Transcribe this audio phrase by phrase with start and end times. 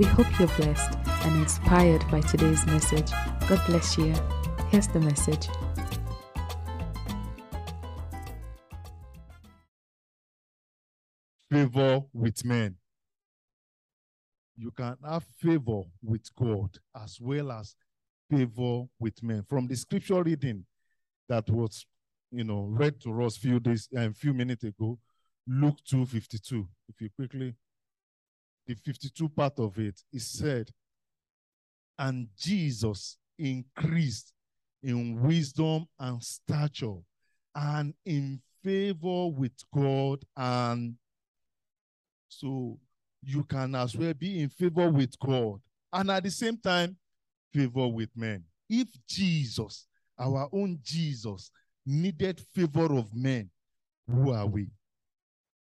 [0.00, 3.10] We hope you're blessed and inspired by today's message.
[3.46, 4.14] God bless you.
[4.70, 5.46] Here's the message.
[11.52, 12.76] Favor with men.
[14.56, 17.76] You can have favor with God as well as
[18.30, 19.44] favor with men.
[19.46, 20.64] From the scripture reading
[21.28, 21.84] that was,
[22.30, 24.98] you know, read to us few days a um, few minutes ago,
[25.46, 26.66] Luke 2:52.
[26.88, 27.54] If you quickly,
[28.70, 30.70] the 52 part of it, it said,
[31.98, 34.32] and Jesus increased
[34.82, 36.98] in wisdom and stature
[37.52, 40.24] and in favor with God.
[40.36, 40.94] And
[42.28, 42.78] so
[43.22, 45.60] you can as well be in favor with God
[45.92, 46.96] and at the same time,
[47.52, 48.44] favor with men.
[48.68, 51.50] If Jesus, our own Jesus,
[51.84, 53.50] needed favor of men,
[54.06, 54.68] who are we?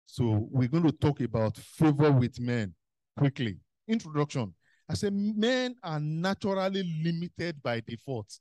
[0.07, 2.73] So we're going to talk about favor with men
[3.17, 3.59] quickly.
[3.89, 4.55] Introduction.
[4.89, 8.39] I say men are naturally limited by default.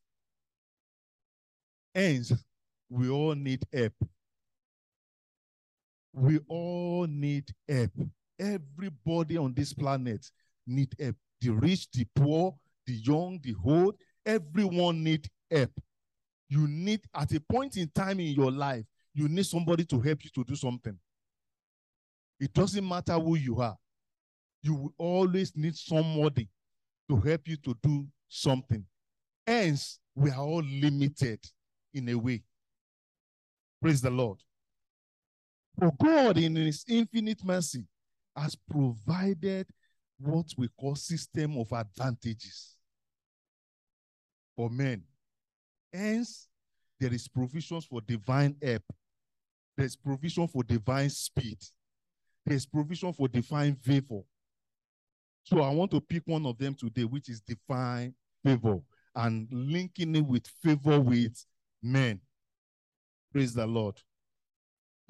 [1.96, 2.34] Hence,
[2.90, 3.94] we all need help.
[6.14, 7.92] We all need help.
[8.40, 10.30] Everybody on this planet
[10.68, 11.16] need help.
[11.40, 15.72] The rich, the poor, the young, the old, everyone need help.
[16.50, 20.24] You need, at a point in time in your life, you need somebody to help
[20.24, 20.98] you to do something.
[22.40, 23.78] It doesn't matter who you are
[24.64, 26.50] you will always need somebody
[27.10, 28.84] to help you to do something.
[29.46, 31.40] Hence, we are all limited
[31.94, 32.42] in a way.
[33.82, 34.40] Praise the Lord.
[35.78, 37.86] For God, in His infinite mercy,
[38.36, 39.68] has provided
[40.18, 42.78] what we call system of advantages
[44.56, 45.04] for men.
[45.92, 46.48] Hence,
[47.00, 48.84] there is provisions for divine help.
[49.76, 51.58] There's provision for divine speed.
[52.46, 54.22] There's provision for divine favor.
[55.44, 58.80] So I want to pick one of them today, which is divine favor
[59.16, 61.46] and linking it with favor with
[61.82, 62.22] men.
[63.32, 64.00] Praise the Lord.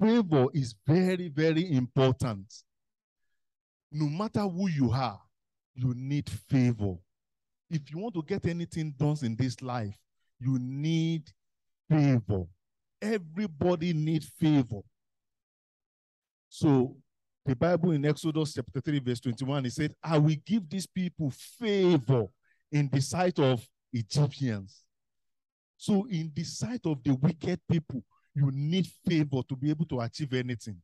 [0.00, 2.52] Favor is very, very important.
[3.92, 5.20] No matter who you are,
[5.74, 6.94] you need favor.
[7.70, 9.96] If you want to get anything done in this life,
[10.40, 11.30] you need
[11.88, 12.44] favor.
[13.00, 14.80] Everybody needs favor.
[16.48, 16.96] So
[17.44, 21.30] the Bible in Exodus chapter 3, verse 21, it said, I will give these people
[21.30, 22.26] favor
[22.72, 24.82] in the sight of Egyptians.
[25.76, 28.02] So, in the sight of the wicked people,
[28.34, 30.80] you need favor to be able to achieve anything.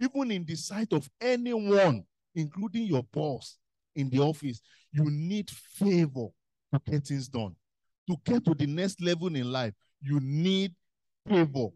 [0.00, 3.56] Even in the sight of anyone, including your boss
[3.94, 4.60] in the office,
[4.92, 6.28] you need favor
[6.72, 7.54] to get things done.
[8.08, 10.74] To get to the next level in life, you need
[11.26, 11.68] favor.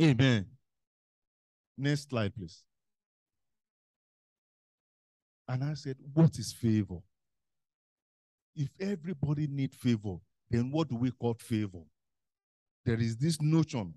[0.00, 0.46] Amen.
[1.76, 2.62] Next slide, please.
[5.48, 6.98] And I said, What is favor?
[8.54, 10.16] If everybody need favor,
[10.50, 11.82] then what do we call favor?
[12.84, 13.94] There is this notion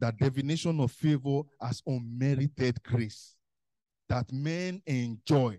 [0.00, 3.36] that definition of favor as unmerited grace
[4.08, 5.58] that men enjoy.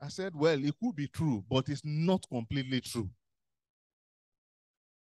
[0.00, 3.08] I said, well, it could be true, but it's not completely true.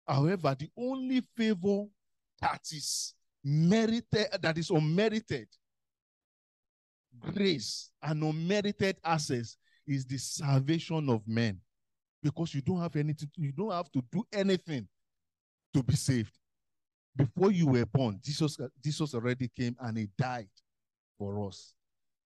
[0.08, 1.86] However, the only favor
[2.42, 5.48] that is merited, that is unmerited,
[7.20, 9.58] grace and unmerited access
[9.88, 11.60] is the salvation of men.
[12.22, 14.88] Because you don't have anything, you don't have to do anything
[15.74, 16.32] to be saved.
[17.16, 20.48] Before you were born, Jesus, Jesus already came and he died
[21.18, 21.76] for us.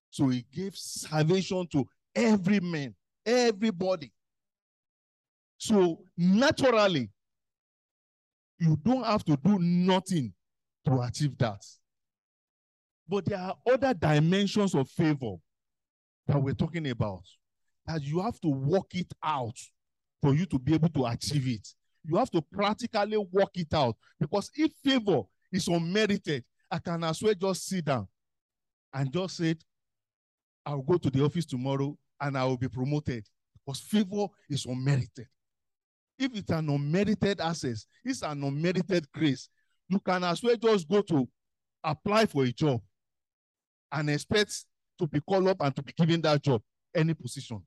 [0.09, 4.11] So he gave salvation to every man, everybody.
[5.57, 7.09] So naturally,
[8.59, 10.33] you don't have to do nothing
[10.85, 11.63] to achieve that.
[13.07, 15.35] But there are other dimensions of favor
[16.27, 17.23] that we're talking about
[17.85, 19.57] that you have to work it out
[20.21, 21.67] for you to be able to achieve it.
[22.03, 25.21] You have to practically work it out because if favor
[25.51, 28.07] is unmerited, I can as well just sit down
[28.93, 29.55] and just say,
[30.65, 33.25] I'll go to the office tomorrow and I will be promoted
[33.65, 35.27] because favor is unmerited.
[36.19, 39.49] If it's an unmerited access, it's an unmerited grace,
[39.87, 41.27] you can as well just go to
[41.83, 42.81] apply for a job
[43.91, 44.65] and expect
[44.99, 46.61] to be called up and to be given that job,
[46.95, 47.61] any position.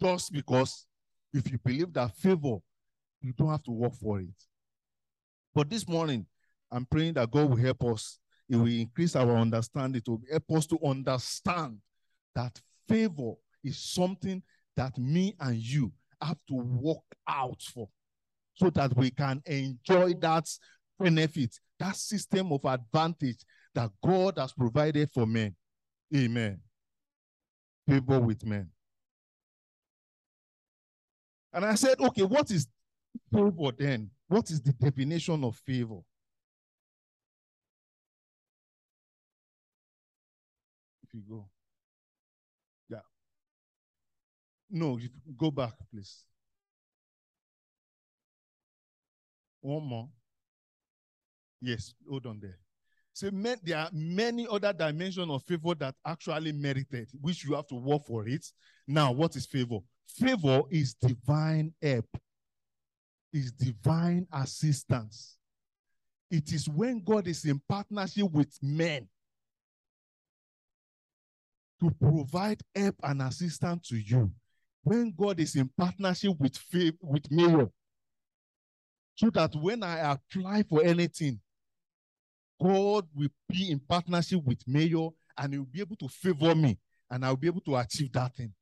[0.00, 0.86] Just because
[1.34, 2.58] If you believe that favor,
[3.20, 4.28] you don't have to work for it.
[5.52, 6.26] But this morning,
[6.70, 8.20] I'm praying that God will help us.
[8.48, 11.78] It will increase our understanding to help us to understand
[12.36, 13.32] that favor
[13.64, 14.42] is something
[14.76, 15.92] that me and you
[16.22, 17.88] have to work out for
[18.54, 20.48] so that we can enjoy that
[20.98, 25.54] benefit, that system of advantage that God has provided for men.
[26.14, 26.60] Amen.
[27.88, 28.70] Favor with men.
[31.52, 32.66] And I said, okay, what is
[33.32, 34.10] favor then?
[34.28, 36.00] What is the definition of favor?
[41.02, 41.48] If you go.
[42.88, 42.98] Yeah.
[44.70, 44.98] No,
[45.36, 46.24] go back, please.
[49.60, 50.08] One more.
[51.60, 52.58] Yes, hold on there.
[53.14, 53.30] So
[53.62, 58.04] there are many other dimensions of favor that actually merited, which you have to work
[58.06, 58.44] for it.
[58.88, 59.78] Now, what is favor?
[60.08, 62.08] Favor is divine help,
[63.32, 65.36] is divine assistance.
[66.28, 69.06] It is when God is in partnership with men
[71.80, 74.32] to provide help and assistance to you.
[74.82, 77.68] When God is in partnership with faith, with mayor,
[79.14, 81.38] so that when I apply for anything,
[82.60, 86.78] God will be in partnership with mayor and he will be able to favor me
[87.10, 88.52] and I'll be able to achieve that thing.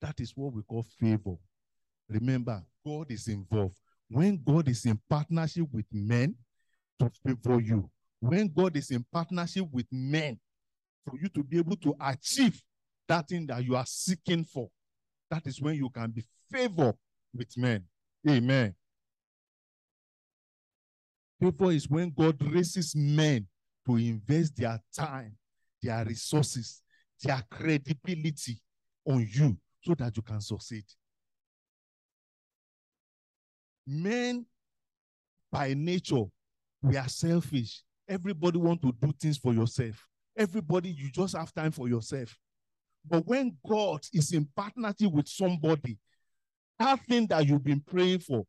[0.00, 1.36] That is what we call favor.
[2.08, 3.78] Remember, God is involved.
[4.08, 6.36] When God is in partnership with men
[6.98, 7.90] to favor you,
[8.20, 10.38] when God is in partnership with men
[11.04, 12.60] for you to be able to achieve
[13.08, 14.68] that thing that you are seeking for,
[15.30, 16.94] that is when you can be favored
[17.34, 17.84] with men.
[18.28, 18.74] Amen.
[21.40, 23.46] Favor is when God raises men
[23.86, 25.36] to invest their time,
[25.82, 26.82] their resources,
[27.22, 28.58] their credibility
[29.06, 30.84] on you so that you can succeed.
[33.86, 34.46] Men,
[35.52, 36.24] by nature,
[36.82, 37.82] we are selfish.
[38.08, 40.08] Everybody want to do things for yourself.
[40.36, 42.36] Everybody, you just have time for yourself.
[43.08, 45.98] But when God is in partnership with somebody,
[46.78, 48.44] that thing that you've been praying for,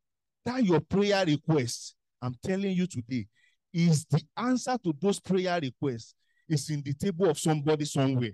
[0.46, 3.28] that your prayer request, I'm telling you today,
[3.74, 6.16] is the answer to those prayer requests
[6.50, 8.32] is in the table of somebody somewhere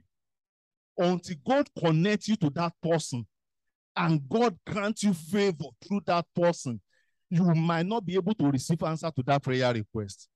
[0.97, 3.25] until God connects you to that person
[3.95, 6.79] and God grants you favor through that person,
[7.29, 10.27] you might not be able to receive answer to that prayer request.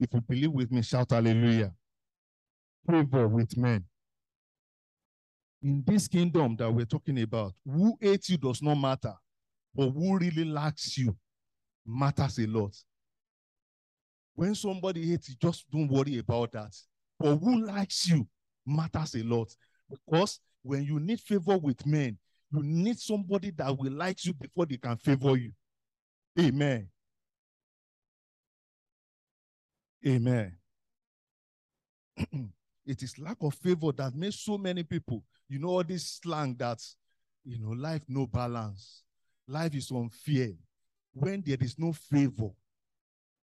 [0.00, 1.72] If you believe with me, shout hallelujah.
[2.88, 3.84] Favor with men.
[5.62, 9.14] In this kingdom that we're talking about, who hates you does not matter,
[9.74, 11.16] but who really likes you
[11.86, 12.76] matters a lot.
[14.34, 16.74] When somebody hates you, just don't worry about that.
[17.18, 18.26] But who likes you
[18.66, 19.54] matters a lot
[19.90, 22.18] because when you need favor with men,
[22.52, 25.52] you need somebody that will like you before they can favor you.
[26.38, 26.88] Amen.
[30.06, 30.56] Amen.
[32.86, 36.56] it is lack of favor that makes so many people, you know, all this slang
[36.58, 36.78] that,
[37.44, 39.02] you know, life no balance,
[39.46, 40.50] life is unfair.
[41.12, 42.50] When there is no favor,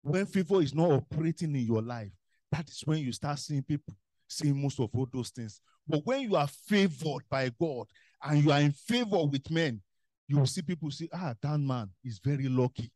[0.03, 2.12] when favor is not operating in your life,
[2.53, 3.95] that is when you start seeing people
[4.31, 5.61] seeing most of all those things.
[5.87, 7.87] But when you are favored by God
[8.23, 9.81] and you are in favor with men,
[10.29, 12.90] you will see people say, ah, that man is very lucky.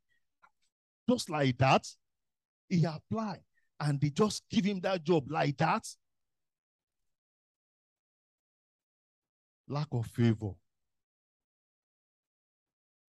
[1.11, 1.87] Just like that,
[2.69, 3.43] he applied
[3.81, 5.85] and they just give him that job like that.
[9.69, 10.53] Lack of favor.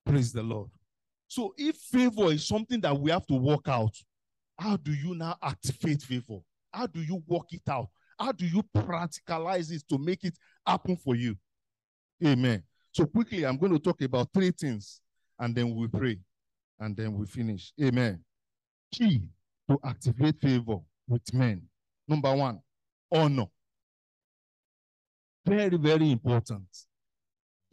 [0.06, 0.70] Praise the Lord.
[1.28, 3.96] So if favor is something that we have to work out,
[4.58, 6.40] how do you now activate favor?
[6.72, 7.88] How do you work it out?
[8.20, 11.36] How do you practicalize it to make it happen for you?
[12.26, 12.64] Amen.
[12.92, 15.02] So quickly, I'm going to talk about three things
[15.40, 16.20] and then we pray
[16.80, 17.74] and then we finish.
[17.82, 18.24] Amen.
[18.94, 19.24] Key
[19.70, 20.78] to activate favor
[21.08, 21.64] with men.
[22.08, 22.60] Number one,
[23.12, 23.48] honor.
[25.46, 26.68] Very, very important.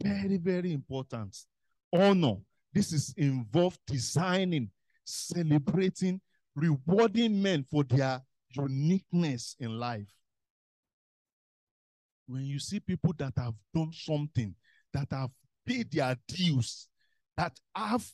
[0.01, 1.35] Very, very important.
[1.93, 2.35] Honor.
[2.73, 4.69] This is involved designing,
[5.05, 6.19] celebrating,
[6.55, 8.21] rewarding men for their
[8.55, 10.07] uniqueness in life
[12.27, 14.55] when you see people that have done something,
[14.93, 15.29] that have
[15.65, 16.87] paid their dues,
[17.37, 18.09] that have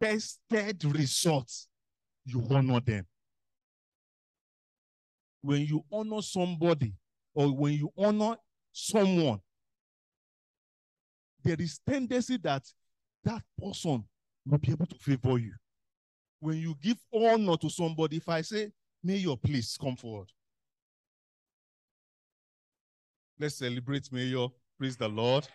[0.00, 1.68] tested results,
[2.24, 3.06] you honor them.
[5.42, 6.94] When you honor somebody
[7.34, 8.36] or when you honor
[8.72, 9.40] someone,
[11.42, 12.62] there is tendency that
[13.26, 14.04] that person
[14.46, 15.52] will be able to favor you.
[16.40, 18.70] When you give honor to somebody, if I say,
[19.02, 20.28] may your please come forward.
[23.38, 24.46] Let's celebrate Mayor.
[24.78, 25.46] Praise the Lord.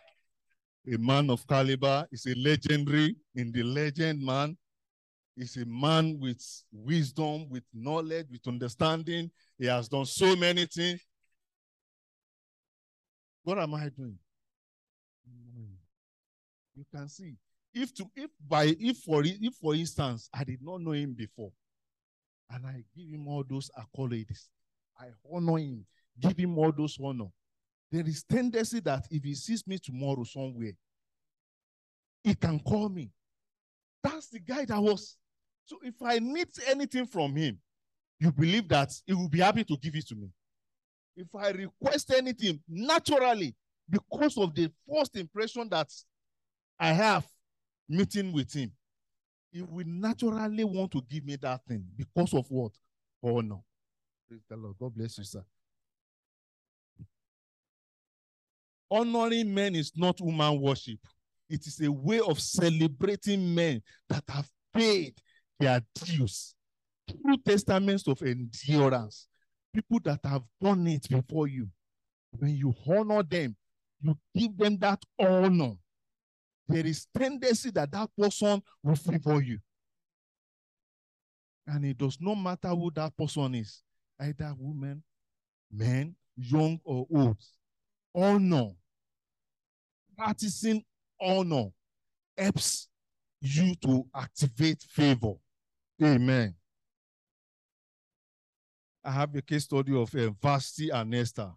[0.92, 2.06] a man of caliber.
[2.12, 4.58] He's a legendary in the legend man.
[5.36, 9.32] He's a man with wisdom, with knowledge, with understanding.
[9.58, 11.00] He has done so many things.
[13.44, 14.20] What am I doing?
[15.26, 15.74] Hmm.
[16.76, 17.36] You can see.
[17.74, 21.52] If to if by if for if for instance I did not know him before,
[22.50, 24.50] and I give him all those accolades,
[25.00, 25.86] I honor him,
[26.20, 27.30] give him all those honor.
[27.92, 30.74] There is tendency that if he sees me tomorrow somewhere,
[32.24, 33.10] he can call me.
[34.04, 35.18] That's the guy that was.
[35.66, 37.60] So if I need anything from him,
[38.20, 40.30] you believe that he will be happy to give it to me.
[41.16, 43.56] If I request anything naturally,
[43.90, 45.90] because of the first impression that
[46.80, 47.26] I have
[47.92, 48.72] meeting with him,
[49.52, 52.72] he will naturally want to give me that thing because of what?
[53.22, 53.60] Honor.
[54.28, 54.76] Praise the Lord.
[54.80, 55.44] God bless you, sir.
[58.90, 61.00] Honoring men is not human worship.
[61.50, 65.14] It is a way of celebrating men that have paid
[65.60, 66.56] their dues.
[67.10, 69.28] True testaments of endurance.
[69.74, 71.68] People that have done it before you.
[72.32, 73.56] When you honor them,
[74.02, 75.74] you give them that honor.
[76.72, 79.60] There is tendency that that person will favor you.
[81.68, 83.84] And it does not matter who that person is,
[84.20, 85.04] either woman,
[85.72, 87.38] men, young or old.
[88.16, 88.72] Honor,
[90.18, 90.84] practicing
[91.20, 91.68] honor
[92.38, 92.88] helps
[93.42, 95.34] you to activate favor.
[96.02, 96.56] Amen.
[99.04, 101.52] I have a case study of uh, Vashti and Esther.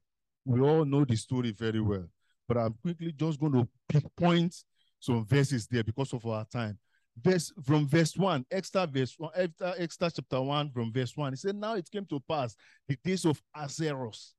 [0.44, 2.08] We all know the story very well,
[2.48, 4.64] but I'm quickly just going to pick points,
[5.04, 6.78] some verses there because of our time.
[7.22, 11.32] Verse from verse one, Esther verse one, Esther, chapter one, from verse one.
[11.32, 12.56] He said, Now it came to pass
[12.88, 14.34] the days of Ahasuerus,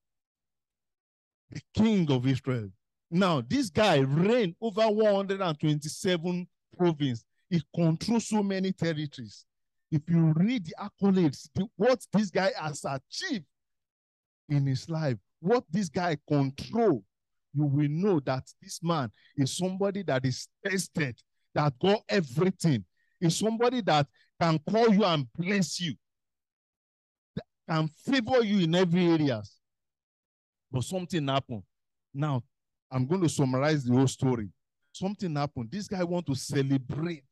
[1.50, 2.70] the king of Israel,
[3.12, 7.24] now, this guy reigned over 127 provinces.
[7.50, 9.46] He controls so many territories.
[9.92, 13.46] If you read the accolades, the, what this guy has achieved
[14.50, 17.04] in his life, what this guy control,
[17.56, 21.18] you will know that this man is somebody that is tested,
[21.54, 22.84] that got everything.
[23.22, 24.08] Is somebody that
[24.40, 25.94] can call you and bless you,
[27.68, 29.56] can favor you in every areas.
[30.72, 31.64] But something happened.
[32.14, 32.44] Now,
[32.92, 34.50] I'm going to summarize the whole story.
[34.92, 35.70] Something happened.
[35.72, 37.24] This guy want to celebrate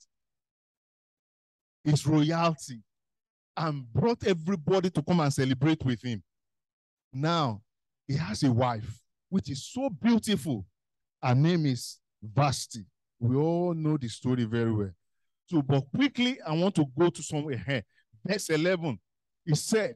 [1.84, 2.82] his royalty
[3.56, 6.24] and brought everybody to come and celebrate with him.
[7.12, 7.62] Now,
[8.08, 9.03] he has a wife,
[9.34, 10.64] which is so beautiful.
[11.20, 12.86] Her name is Vashti.
[13.20, 14.92] We all know the story very well.
[15.48, 17.82] So, but quickly, I want to go to somewhere here.
[18.24, 19.00] Verse 11,
[19.44, 19.96] he said,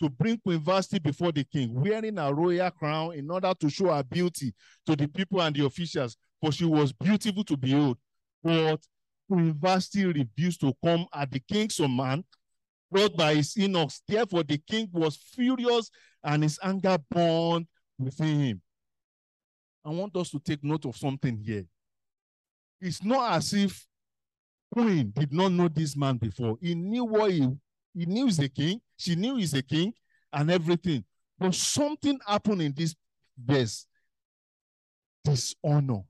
[0.00, 3.92] to bring Queen Vashti before the king, wearing a royal crown in order to show
[3.92, 4.54] her beauty
[4.86, 7.98] to the people and the officials, for she was beautiful to behold.
[8.40, 8.78] But
[9.28, 12.22] Queen Vashti refused to come at the king's command,
[12.88, 14.00] brought by his eunuchs.
[14.06, 15.90] Therefore, the king was furious
[16.22, 17.66] and his anger burned
[18.00, 18.62] within him.
[19.84, 21.64] I want us to take note of something here.
[22.80, 23.86] It's not as if
[24.72, 26.56] Queen did not know this man before.
[26.60, 27.48] He knew what he
[27.94, 28.80] he knew he's a king.
[28.96, 29.92] She knew he's a king
[30.32, 31.04] and everything.
[31.38, 32.94] But something happened in this
[33.36, 33.86] verse.
[35.24, 36.02] Dishonor.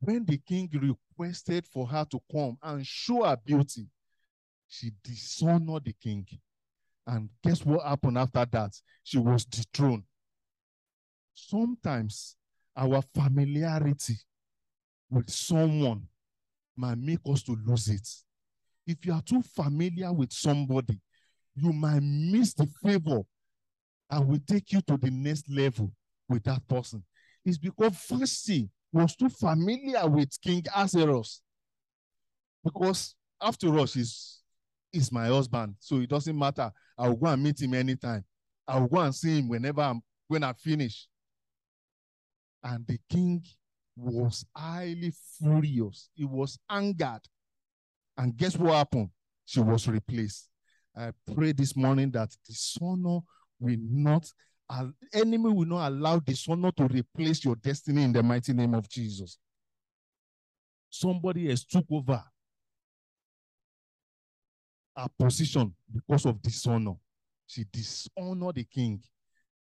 [0.00, 3.86] When the king requested for her to come and show her beauty,
[4.68, 6.26] she dishonored the king.
[7.06, 8.72] And guess what happened after that?
[9.02, 10.04] She was dethroned.
[11.34, 12.36] Sometimes
[12.76, 14.14] our familiarity
[15.10, 16.06] with someone
[16.76, 18.08] might make us to lose it.
[18.86, 21.00] If you are too familiar with somebody,
[21.54, 23.22] you might miss the favor
[24.10, 25.90] and will take you to the next level
[26.28, 27.02] with that person.
[27.44, 31.42] It's because Vashti was too familiar with King Ahasuerus.
[32.62, 34.40] Because after all, he's,
[34.92, 35.74] he's my husband.
[35.80, 36.70] So it doesn't matter.
[36.96, 38.24] I will go and meet him anytime.
[38.66, 41.06] I will go and see him whenever I'm when I finish.
[42.64, 43.44] And the king
[43.94, 46.08] was highly furious.
[46.14, 47.20] He was angered.
[48.16, 49.10] And guess what happened?
[49.44, 50.48] She was replaced.
[50.96, 53.20] I pray this morning that dishonor
[53.60, 54.26] will not,
[55.12, 59.38] enemy will not allow dishonor to replace your destiny in the mighty name of Jesus.
[60.88, 62.22] Somebody has took over
[64.96, 66.94] a position because of dishonor.
[67.46, 69.02] She dishonored the king.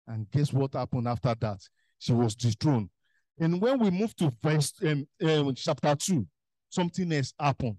[0.07, 1.59] And guess what happened after that?
[1.99, 2.91] She was dethroned.
[3.38, 6.26] And when we move to verse um, um, chapter 2,
[6.71, 7.76] something else happened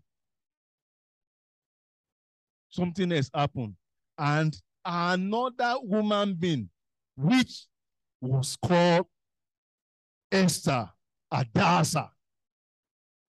[2.70, 3.76] something has happened.
[4.18, 4.56] And
[4.86, 6.70] another woman being,
[7.16, 7.66] which
[8.22, 9.08] was called
[10.32, 10.90] Esther
[11.32, 12.12] Hadassah,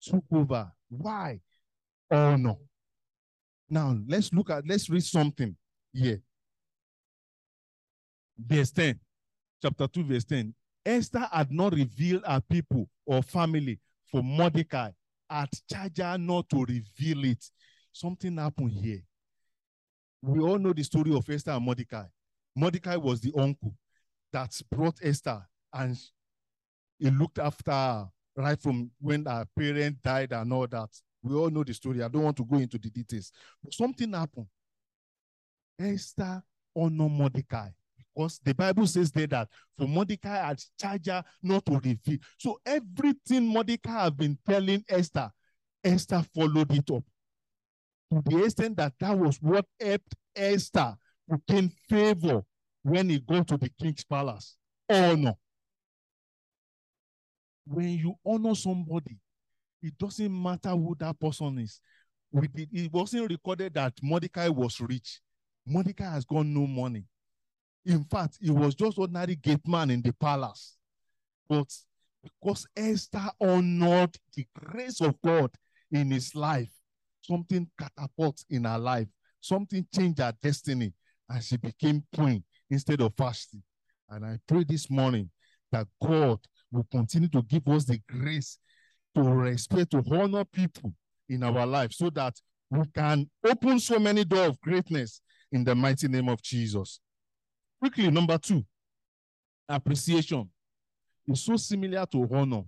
[0.01, 0.71] took over.
[0.89, 1.39] Why?
[2.11, 2.59] Oh no.
[3.69, 5.55] Now let's look at let's read something
[5.93, 6.21] here.
[8.37, 8.97] Verse 10,
[9.61, 10.53] chapter 2, verse 10.
[10.89, 13.79] Esther had not revealed her people or family
[14.11, 14.89] for Mordecai,
[15.29, 17.45] had charged her not to reveal it.
[17.93, 19.03] Something happened here.
[20.23, 22.05] We all know the story of Esther and Mordecai.
[22.55, 23.75] Mordecai was the uncle
[24.33, 25.95] that brought Esther and
[26.97, 30.89] he looked after her right from when her parent died and all that.
[31.21, 32.01] We all know the story.
[32.01, 33.31] I don't want to go into the details.
[33.63, 34.47] But something happened.
[35.79, 36.41] Esther
[36.75, 37.69] honored Mordecai
[38.15, 39.47] because the Bible says there that
[39.77, 42.17] for Mordecai had charged her not to reveal.
[42.37, 45.31] So everything Mordecai had been telling Esther,
[45.83, 47.03] Esther followed it up.
[48.11, 50.95] To the extent that that was what helped Esther
[51.29, 52.41] to gain favor
[52.81, 54.57] when he got to the king's palace.
[54.89, 55.33] Honor.
[57.65, 59.17] When you honor somebody,
[59.81, 61.79] it doesn't matter who that person is.
[62.33, 65.21] it wasn't recorded that Mordecai was rich.
[65.65, 67.05] Mordecai has got no money.
[67.85, 70.77] In fact, he was just ordinary gate man in the palace.
[71.47, 71.67] But
[72.23, 75.51] because Esther honored the grace of God
[75.91, 76.71] in his life,
[77.21, 79.07] something catapult in her life,
[79.39, 80.93] something changed her destiny,
[81.29, 83.61] and she became queen instead of Vashti.
[84.09, 85.29] And I pray this morning
[85.71, 86.39] that God
[86.71, 88.59] will continue to give us the grace
[89.15, 90.93] to respect, to honor people
[91.27, 92.35] in our life so that
[92.69, 95.21] we can open so many doors of greatness
[95.51, 96.99] in the mighty name of Jesus.
[97.79, 98.65] Quickly, number two,
[99.67, 100.49] appreciation
[101.27, 102.63] is so similar to honor.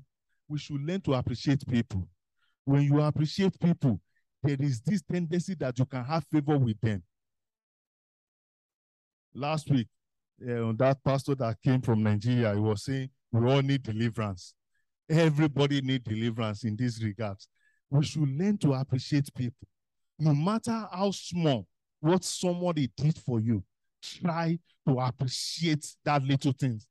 [0.48, 2.08] We should learn to appreciate people.
[2.63, 4.00] When you appreciate people,
[4.44, 7.03] there is this tendency that you can have favor with them.
[9.34, 9.88] Last week,
[10.41, 14.53] uh, that pastor that came from Nigeria, he was saying we all need deliverance.
[15.10, 17.38] Everybody need deliverance in this regard.
[17.89, 19.67] We should learn to appreciate people,
[20.17, 21.67] no matter how small
[22.00, 23.63] what somebody did for you.
[24.01, 26.87] Try to appreciate that little things.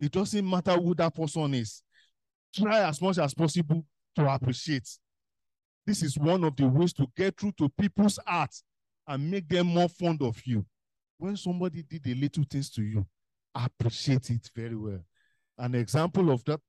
[0.00, 1.82] It doesn't matter who that person is.
[2.54, 4.88] Try as much as possible to appreciate.
[5.86, 8.62] This is one of the ways to get through to people's hearts
[9.06, 10.64] and make them more fond of you.
[11.16, 13.06] When somebody did the little things to you,
[13.54, 15.00] appreciate it very well.
[15.56, 16.60] An example of that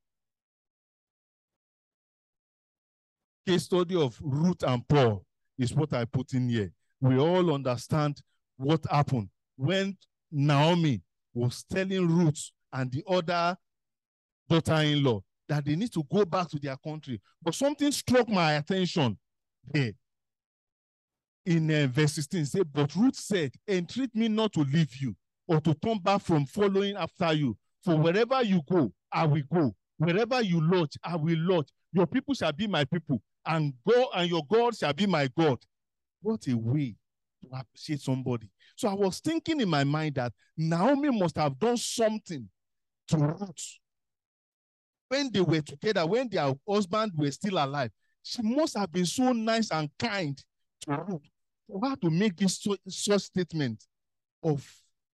[3.45, 5.23] case study of Ruth and Paul
[5.57, 6.71] is what I put in here.
[7.01, 8.19] We all understand
[8.57, 9.97] what happened when
[10.31, 11.01] Naomi
[11.33, 13.57] was telling Ruth and the other
[14.47, 17.19] daughter-in-law that they need to go back to their country.
[17.43, 19.17] But something struck my attention
[19.65, 19.91] there.
[21.45, 25.13] In uh, verse 16, say, but Ruth said, entreat me not to leave you
[25.45, 27.57] or to turn back from following after you.
[27.83, 29.75] For wherever you go, I will go.
[29.97, 31.67] Wherever you lodge, I will lodge.
[31.91, 35.57] Your people shall be my people, and go and your God shall be my God.
[36.21, 36.95] What a way
[37.41, 38.49] to appreciate somebody.
[38.75, 42.47] So I was thinking in my mind that Naomi must have done something
[43.09, 43.79] to Ruth
[45.07, 47.91] when they were together, when their husband were still alive.
[48.23, 50.37] She must have been so nice and kind
[50.81, 51.29] to Ruth
[51.67, 53.83] for her to make this such statement
[54.43, 54.67] of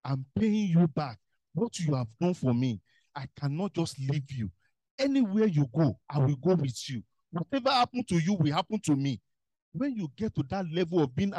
[0.04, 1.18] I'm paying you back
[1.54, 2.80] what you have done for me.
[3.16, 4.52] I cannot just leave you.
[5.00, 7.02] Anywhere you go, I will go with you.
[7.32, 9.20] Whatever happened to you will happen to me.
[9.72, 11.34] When you get to that level of being,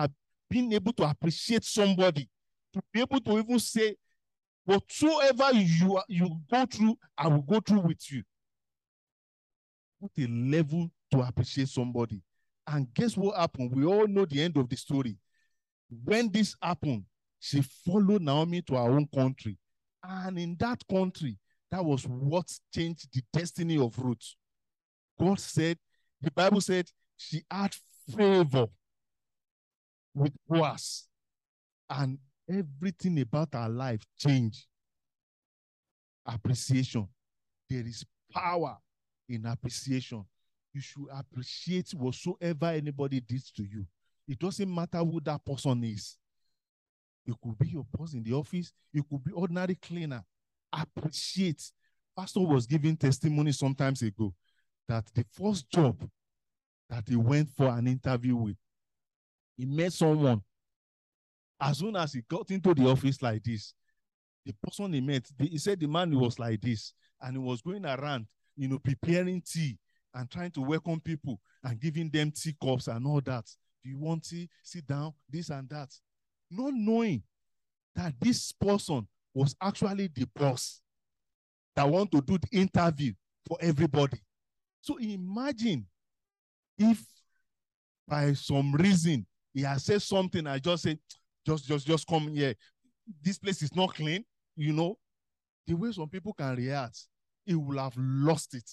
[0.48, 2.28] being able to appreciate somebody,
[2.72, 3.96] to be able to even say,
[4.64, 8.22] whatsoever you, you go through, I will go through with you.
[9.98, 12.20] What a level to appreciate somebody.
[12.66, 13.72] And guess what happened?
[13.74, 15.16] We all know the end of the story.
[16.04, 17.04] When this happened,
[17.38, 19.56] she followed Naomi to her own country.
[20.02, 21.38] And in that country,
[21.70, 24.34] that was what changed the destiny of Ruth.
[25.18, 25.78] God said,
[26.20, 27.74] the Bible said she had
[28.14, 28.66] favor
[30.16, 31.06] with Boaz.
[31.88, 34.64] And everything about our life changed.
[36.24, 37.06] Appreciation.
[37.68, 38.76] There is power
[39.28, 40.24] in appreciation.
[40.72, 43.86] You should appreciate whatsoever anybody did to you.
[44.26, 46.16] It doesn't matter who that person is.
[47.26, 50.24] It could be your boss in the office, it could be ordinary cleaner.
[50.72, 51.62] Appreciate.
[52.16, 54.32] Pastor was giving testimony sometimes ago
[54.88, 56.08] that the first job
[56.88, 58.56] that he went for an interview with,
[59.56, 60.42] he met someone.
[61.60, 63.72] As soon as he got into the office like this,
[64.44, 67.84] the person he met, he said the man was like this, and he was going
[67.84, 69.78] around, you know, preparing tea
[70.14, 73.44] and trying to welcome people and giving them tea cups and all that.
[73.82, 74.48] Do you want tea?
[74.62, 75.88] Sit down, this and that.
[76.50, 77.22] Not knowing
[77.94, 80.80] that this person was actually the boss
[81.74, 83.12] that want to do the interview
[83.46, 84.18] for everybody.
[84.80, 85.86] So imagine
[86.78, 87.04] If
[88.06, 90.98] by some reason he has said something, I just say,
[91.46, 92.54] just, just, just come here.
[93.22, 94.22] This place is not clean,
[94.54, 94.98] you know.
[95.66, 97.08] The way some people can react,
[97.46, 98.70] he will have lost it.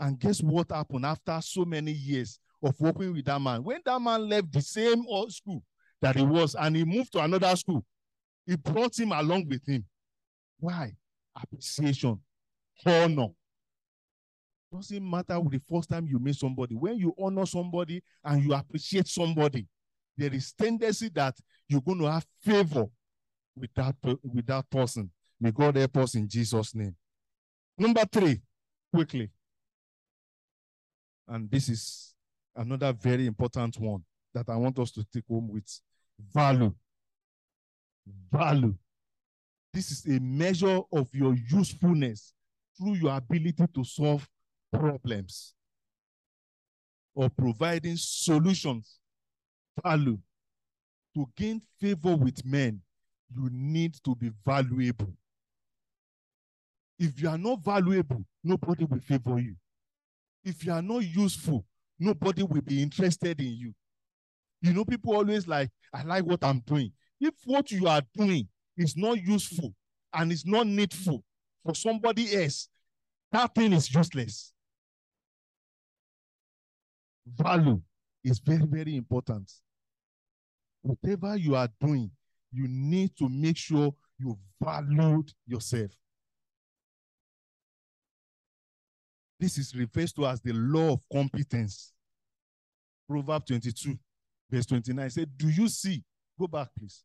[0.00, 3.62] And guess what happened after so many years of working with that man?
[3.62, 5.62] When that man left the same old school
[6.02, 7.84] that he was and he moved to another school,
[8.46, 9.84] he brought him along with him.
[10.58, 10.92] Why?
[11.40, 12.20] Appreciation,
[12.84, 13.28] honor.
[14.72, 16.74] Doesn't matter the first time you meet somebody.
[16.74, 19.66] When you honor somebody and you appreciate somebody,
[20.16, 21.36] there is tendency that
[21.68, 22.86] you're going to have favor
[23.56, 25.10] with that, with that person.
[25.40, 26.94] May God help us in Jesus' name.
[27.78, 28.40] Number three,
[28.92, 29.30] quickly.
[31.26, 32.14] And this is
[32.56, 34.02] another very important one
[34.34, 35.80] that I want us to take home with
[36.32, 36.74] value.
[38.30, 38.74] Value.
[39.72, 42.34] This is a measure of your usefulness
[42.76, 44.26] through your ability to solve
[44.72, 45.54] problems
[47.14, 48.98] or providing solutions.
[49.82, 50.18] Value.
[51.14, 52.80] To gain favor with men,
[53.34, 55.12] you need to be valuable.
[56.98, 59.54] If you are not valuable, nobody will favor you.
[60.44, 61.64] If you are not useful,
[61.98, 63.74] nobody will be interested in you.
[64.62, 66.92] You know, people always like, I like what I'm doing.
[67.20, 69.74] If what you are doing is not useful
[70.12, 71.22] and is not needful
[71.64, 72.68] for somebody else,
[73.32, 74.52] that thing is useless.
[77.36, 77.80] Value
[78.24, 79.50] is very, very important.
[80.82, 82.10] Whatever you are doing,
[82.52, 85.90] you need to make sure you valued yourself.
[89.38, 91.92] This is referred to as the law of competence.
[93.08, 93.98] Proverbs 22,
[94.50, 96.02] verse 29 said, Do you see?
[96.38, 97.04] Go back, please.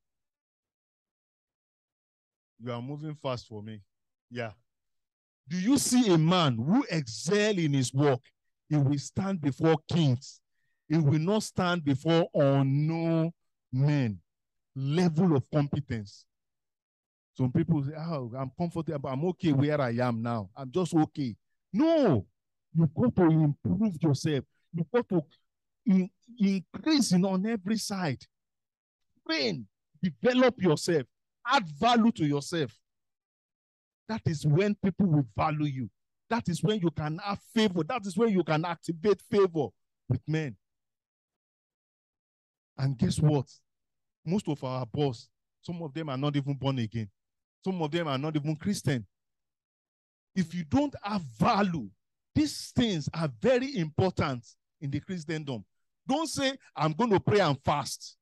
[2.63, 3.81] You are moving fast for me.
[4.29, 4.51] Yeah.
[5.47, 8.21] Do you see a man who excel in his work?
[8.69, 10.39] He will stand before kings.
[10.88, 13.32] He will not stand before unknown
[13.71, 14.19] men.
[14.76, 16.26] Level of competence.
[17.36, 19.10] Some people say, Oh, I'm comfortable.
[19.10, 20.49] I'm okay where I am now.
[20.56, 21.36] I'm just okay.
[21.71, 22.26] No,
[22.76, 24.45] you've got to improve yourself.
[24.73, 25.23] You've got to
[25.86, 28.23] in, increase in on every side.
[29.28, 29.67] Train,
[30.02, 31.04] develop yourself,
[31.47, 32.71] add value to yourself.
[34.08, 35.89] That is when people will value you.
[36.34, 37.84] That is when you can have favor.
[37.84, 39.67] That is when you can activate favor
[40.10, 40.56] with men.
[42.78, 43.46] And guess what?
[44.26, 45.28] Most of our boss,
[45.62, 47.10] some of them are not even born again.
[47.63, 49.06] Some of them are not even Christian
[50.36, 51.89] if you don't have value,
[52.34, 54.46] these things are very important
[54.82, 55.63] in the Christendom.
[56.08, 58.17] Don't say, I'm going to pray and fast.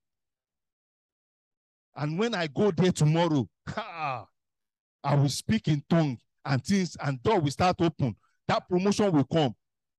[1.95, 7.39] And when I go there tomorrow, I will speak in tongue and things, and door
[7.39, 8.15] will start open.
[8.47, 9.55] That promotion will come.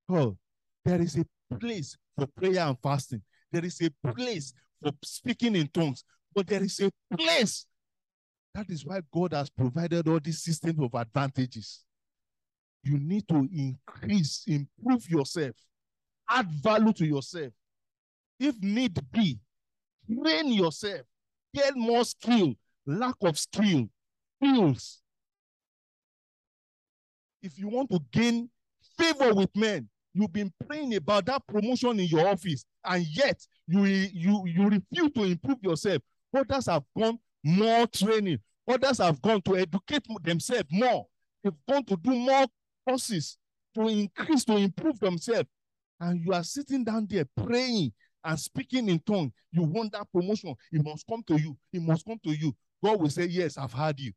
[0.09, 0.37] Oh,
[0.85, 3.23] there is a place for prayer and fasting.
[3.51, 4.53] There is a place
[4.83, 6.05] for speaking in tongues.
[6.35, 7.67] But there is a place.
[8.55, 11.85] That is why God has provided all these systems of advantages
[12.83, 15.55] you need to increase, improve yourself,
[16.29, 17.53] add value to yourself.
[18.39, 19.39] If need be,
[20.09, 21.03] train yourself,
[21.55, 22.55] get more skill,
[22.87, 23.89] lack of skill,
[24.43, 25.02] skills.
[27.43, 28.49] If you want to gain
[28.97, 33.85] favor with men, you've been praying about that promotion in your office, and yet you,
[33.85, 36.03] you, you refuse to improve yourself.
[36.35, 41.07] Others have gone more training, others have gone to educate themselves more.
[41.43, 42.47] They've gone to do more
[42.87, 43.37] courses
[43.75, 45.49] to increase, to improve themselves.
[46.01, 47.93] And you are sitting down there praying
[48.25, 49.33] and speaking in tongue.
[49.51, 50.55] You want that promotion.
[50.71, 51.57] It must come to you.
[51.73, 52.55] It must come to you.
[52.85, 54.13] God will say, Yes, I've heard you.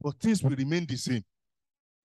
[0.00, 1.24] But things will remain the same.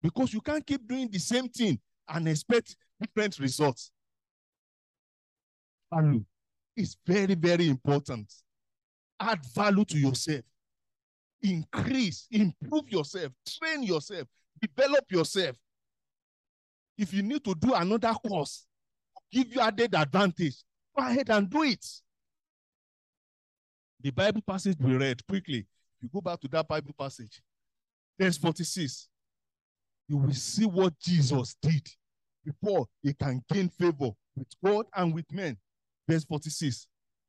[0.05, 3.91] Because you can't keep doing the same thing and expect different results.
[5.91, 6.23] Value
[6.77, 8.31] is very, very important.
[9.19, 10.43] Add value to yourself.
[11.41, 14.29] Increase, improve yourself, train yourself,
[14.61, 15.57] develop yourself.
[16.99, 18.67] If you need to do another course,
[19.33, 20.57] give you added advantage,
[20.95, 21.85] go ahead and do it.
[24.03, 25.61] The Bible passage we read quickly.
[25.61, 27.41] If you go back to that Bible passage,
[28.19, 29.09] verse 46,
[30.09, 31.87] you will see what Jesus did
[32.45, 35.57] before he can gain favor with God and with men.
[36.09, 36.87] Verse 46,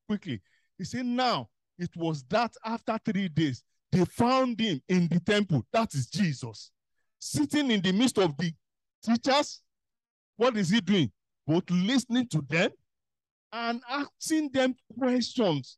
[0.08, 0.42] quickly.
[0.78, 5.66] He said, Now it was that after three days, they found him in the temple.
[5.72, 6.72] That is Jesus
[7.20, 8.52] sitting in the midst of the
[9.04, 9.62] teachers.
[10.38, 11.12] What is he doing?
[11.48, 12.72] Both listening to them
[13.52, 15.78] and asking them questions.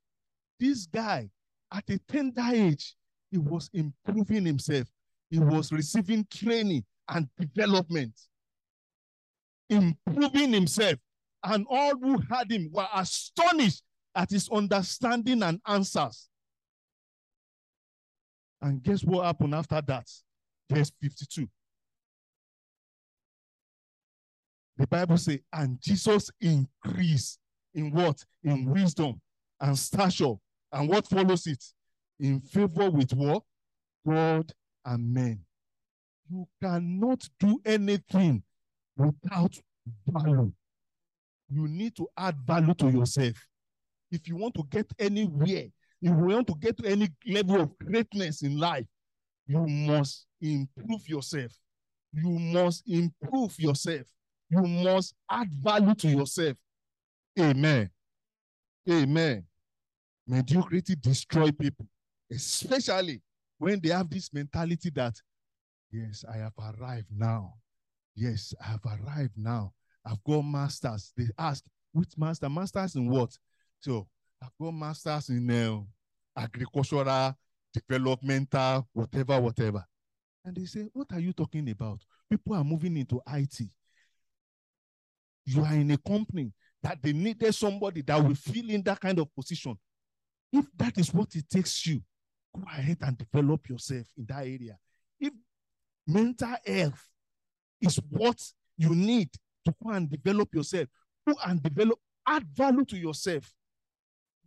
[0.60, 1.30] This guy,
[1.72, 2.96] at a tender age,
[3.30, 4.88] he was improving himself.
[5.30, 8.14] He was receiving training and development.
[9.70, 10.98] improving himself.
[11.44, 13.84] And all who heard him were astonished
[14.16, 16.30] at his understanding and answers.
[18.62, 20.08] And guess what happened after that?
[20.70, 21.48] Verse 52.
[24.78, 27.40] The Bible says, and Jesus increased
[27.74, 28.24] in what?
[28.44, 29.22] In wisdom
[29.60, 30.34] and stature.
[30.72, 31.64] And what follows it?
[32.20, 33.44] In favor with what?
[34.08, 34.52] God
[34.88, 35.40] and men.
[36.30, 38.42] You cannot do anything
[38.96, 39.56] without
[40.08, 40.52] value.
[41.50, 43.36] You need to add value to yourself.
[44.12, 45.72] If you want to get anywhere, if
[46.02, 48.86] you want to get to any level of greatness in life,
[49.46, 51.52] you must improve yourself.
[52.14, 54.08] You must improve yourself.
[54.50, 56.58] You must add value to yourself.
[57.40, 57.90] Amen.
[58.90, 59.44] Amen.
[60.26, 61.86] Mediocrity destroy people,
[62.32, 63.22] especially
[63.58, 65.16] when they have this mentality that,
[65.92, 67.54] yes, I have arrived now.
[68.16, 69.74] Yes, I have arrived now.
[70.06, 71.12] I've got masters.
[71.18, 72.50] They ask, which master?
[72.50, 73.38] Masters in what?
[73.80, 74.08] So
[74.42, 75.82] I've got masters in uh,
[76.40, 77.36] agricultural,
[77.74, 79.84] developmental, whatever, whatever.
[80.46, 82.00] And they say, What are you talking about?
[82.30, 83.60] People are moving into IT.
[85.46, 86.52] You are in a company
[86.84, 89.78] that they needed somebody that will fill in that kind of position.
[90.52, 92.02] If that is what it takes you,
[92.58, 94.78] go ahead and develop yourself in that area.
[95.20, 95.34] If
[96.08, 97.08] mental health
[97.82, 98.42] is what
[98.78, 99.30] you need
[99.66, 100.88] to go and develop yourself,
[101.28, 103.54] go and develop, add value to yourself.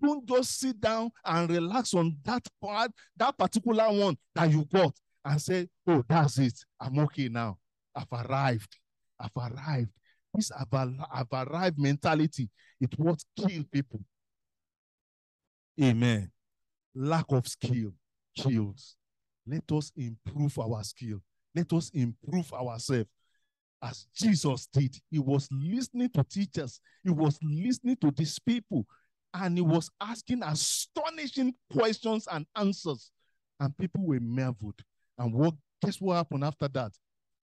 [0.03, 4.95] Don't just sit down and relax on that part, that particular one that you got
[5.25, 6.59] and say, oh, that's it.
[6.81, 7.59] I'm okay now.
[7.95, 8.77] I've arrived.
[9.19, 9.91] I've arrived.
[10.33, 12.49] This I've, I've arrived mentality,
[12.81, 14.01] it what kill people.
[15.83, 16.31] Amen.
[16.95, 17.93] Lack of skill
[18.37, 18.97] kills.
[19.47, 21.21] Let us improve our skill.
[21.55, 23.09] Let us improve ourselves.
[23.83, 28.87] As Jesus did, he was listening to teachers, he was listening to these people,
[29.33, 33.11] and he was asking astonishing questions and answers.
[33.59, 34.81] And people were marveled.
[35.19, 36.93] And what guess what happened after that?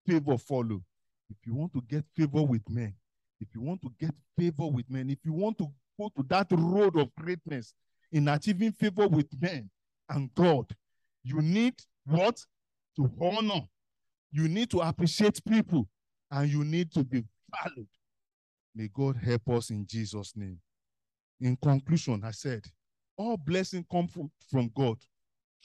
[0.05, 0.83] Favor followed.
[1.29, 2.93] If you want to get favor with men,
[3.41, 5.67] if you want to get favor with men, if you want to
[5.99, 7.73] go to that road of greatness
[8.11, 9.69] in achieving favor with men
[10.09, 10.73] and God,
[11.23, 12.43] you need what?
[12.95, 13.67] To honor.
[14.31, 15.87] You need to appreciate people
[16.31, 17.87] and you need to be valued.
[18.75, 20.59] May God help us in Jesus' name.
[21.39, 22.65] In conclusion, I said,
[23.17, 24.97] all blessings come from, from God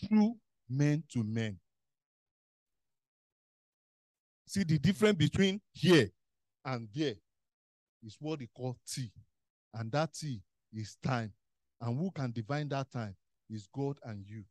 [0.01, 0.35] through
[0.69, 1.59] men to men.
[4.47, 6.11] See the difference between here
[6.65, 7.15] and there
[8.05, 9.11] is what they call T.
[9.75, 10.41] And that T
[10.75, 11.33] is time.
[11.81, 13.17] And who can divine that time
[13.53, 14.45] is God and you.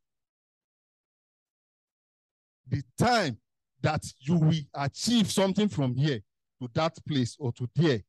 [2.68, 3.38] The time
[3.82, 6.22] that you will achieve something from here
[6.62, 8.02] to that place or to there,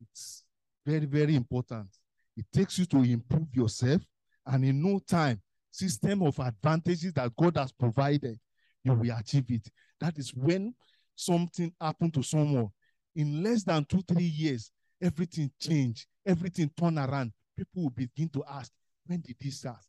[0.00, 0.44] it's
[0.86, 1.88] very, very important.
[2.36, 4.02] It takes you to improve yourself,
[4.46, 8.38] and in no time, system of advantages that God has provided,
[8.84, 9.68] you will achieve it.
[10.00, 10.74] That is when
[11.14, 12.68] something happened to someone.
[13.14, 14.70] In less than two, three years,
[15.02, 17.32] everything changed, everything turned around.
[17.56, 18.72] People will begin to ask,
[19.06, 19.84] when did this start?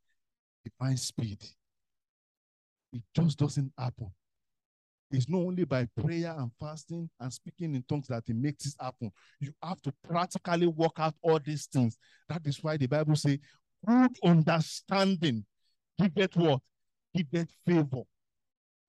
[0.63, 1.43] Divine speed.
[2.93, 4.12] It just doesn't happen.
[5.12, 8.76] It's not only by prayer and fasting and speaking in tongues that it makes this
[8.80, 9.12] happen.
[9.39, 11.97] You have to practically work out all these things.
[12.30, 13.38] That is why the Bible says,
[13.86, 15.45] good understanding
[16.00, 16.62] giveth what?
[17.15, 18.04] Giveth favor.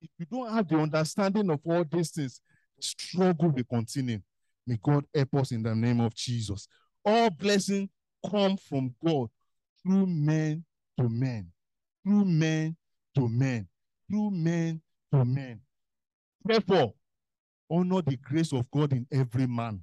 [0.00, 2.40] If you don't have the understanding of all these things,
[2.80, 4.20] struggle will continue.
[4.66, 6.68] May God help us in the name of Jesus.
[7.04, 7.88] All blessings
[8.30, 9.28] come from God
[9.82, 10.64] through men
[10.98, 11.50] to men,
[12.05, 12.77] through men
[13.15, 13.69] to men,
[14.09, 14.81] through men
[15.12, 15.35] to hmm.
[15.35, 15.61] men.
[16.45, 16.95] Therefore,
[17.71, 19.83] honor the grace of God in every man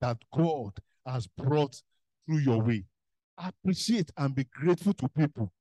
[0.00, 0.72] that God
[1.06, 1.80] has brought
[2.26, 2.84] through your way.
[3.36, 5.52] Appreciate and be grateful to people.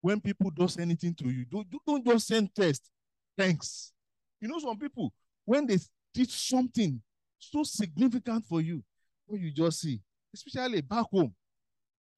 [0.00, 2.90] When people do anything to you, don't, don't just send text.
[3.38, 3.92] Thanks.
[4.40, 5.12] You know, some people,
[5.44, 5.78] when they
[6.12, 7.00] did something
[7.38, 8.82] so significant for you,
[9.26, 10.00] what you just see,
[10.34, 11.32] especially back home,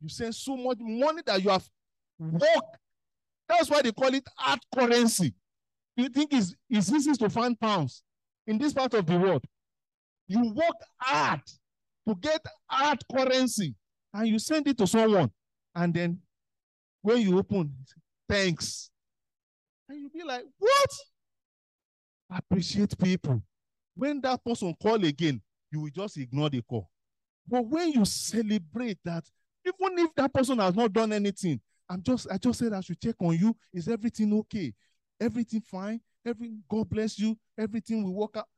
[0.01, 1.69] you send so much money that you have
[2.19, 2.79] worked.
[3.49, 5.35] That's why they call it hard currency.
[5.97, 8.03] You think it's, it's easy to find pounds
[8.47, 9.45] in this part of the world?
[10.27, 11.41] You work hard
[12.09, 13.75] to get hard currency
[14.13, 15.31] and you send it to someone.
[15.75, 16.19] And then
[17.03, 17.75] when you open,
[18.29, 18.91] thanks.
[19.89, 20.91] And you'll be like, what?
[22.31, 23.43] Appreciate people.
[23.95, 26.89] When that person call again, you will just ignore the call.
[27.47, 29.25] But when you celebrate that,
[29.67, 33.01] even if that person has not done anything, I'm just I just said I should
[33.01, 33.57] check on you.
[33.73, 34.73] Is everything okay?
[35.21, 36.01] Everything fine?
[36.27, 37.37] Every God bless you.
[37.59, 38.49] Everything will work out.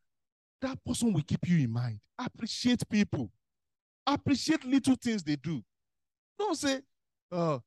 [0.62, 2.00] that person will keep you in mind.
[2.18, 3.30] Appreciate people.
[4.06, 5.62] Appreciate little things they do.
[6.38, 6.80] Don't say,
[7.32, 7.58] uh,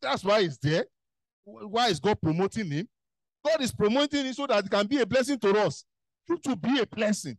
[0.00, 0.84] that's why he's there.
[1.44, 2.88] Why is God promoting him?
[3.44, 5.84] God is promoting him so that it can be a blessing to us.
[6.28, 7.36] You to be a blessing.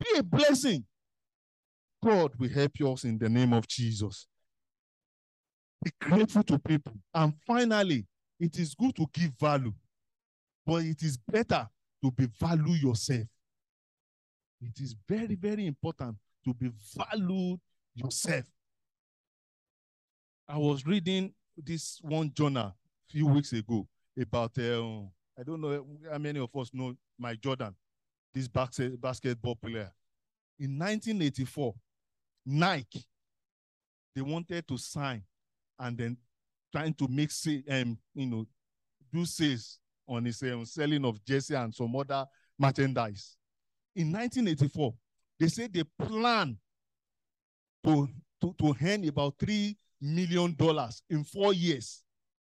[0.00, 0.84] Be a blessing.
[2.02, 4.26] God will help you us in the name of Jesus.
[5.82, 6.92] Be grateful to people.
[7.14, 8.06] And finally,
[8.40, 9.72] it is good to give value,
[10.64, 11.68] but it is better
[12.02, 13.26] to be value yourself.
[14.60, 17.60] It is very, very important to be valued
[17.94, 18.44] yourself.
[20.48, 23.86] I was reading this one journal a few weeks ago
[24.18, 27.74] about um, I don't know how many of us know Mike Jordan,
[28.32, 29.92] this basket, basketball player.
[30.58, 31.74] In 1984,
[32.46, 33.04] Nike,
[34.14, 35.22] they wanted to sign
[35.78, 36.16] and then
[36.72, 38.46] trying to make say, um, you know,
[39.12, 39.78] do sales
[40.08, 42.24] on his um, selling of jersey and some other
[42.58, 43.36] merchandise.
[43.94, 44.94] In 1984,
[45.38, 46.56] they said they plan
[47.84, 48.08] to,
[48.40, 52.02] to, to earn about three million dollars in four years.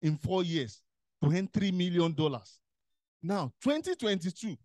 [0.03, 0.83] In four years,
[1.23, 2.61] to earn three million dollars.
[3.23, 4.57] Now, 2022,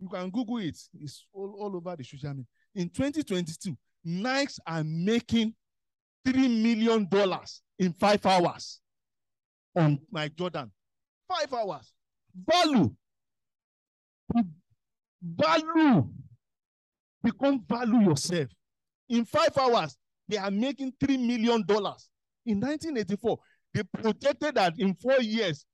[0.00, 0.78] you can Google it.
[1.00, 2.46] It's all, all over the social media.
[2.74, 5.54] In 2022, Nikes are making
[6.24, 8.80] three million dollars in five hours
[9.76, 10.70] on Mike Jordan.
[11.28, 11.92] Five hours.
[12.46, 12.94] Value.
[15.22, 16.08] Value.
[17.22, 18.48] Become value yourself.
[19.08, 19.96] In five hours,
[20.28, 22.08] they are making three million dollars.
[22.44, 23.38] In 1984,
[23.74, 25.64] they projected that in four years,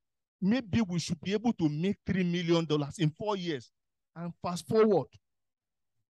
[0.41, 3.71] maybe we should be able to make three million dollars in four years.
[4.15, 5.07] And fast forward,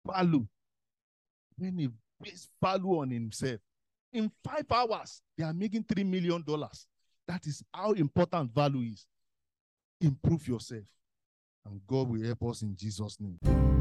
[0.06, 0.46] value.
[1.58, 1.90] When he
[2.24, 3.60] pays value on himself,
[4.14, 6.88] in five hours, they are making three million dollars.
[7.28, 9.06] That is how important value is.
[10.00, 10.86] Improve yourself,
[11.66, 13.75] and God will help us in Jesus' name.